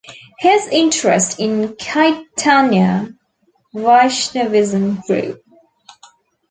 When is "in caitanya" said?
1.39-3.15